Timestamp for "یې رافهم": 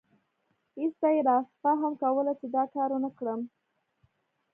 1.15-1.93